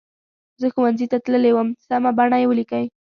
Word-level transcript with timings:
زه 0.61 0.67
ښوونځي 0.73 1.05
ته 1.11 1.17
تللې 1.25 1.51
وم 1.53 1.67
سمه 1.87 2.11
بڼه 2.17 2.37
یې 2.41 2.47
ولیکئ. 2.49 2.85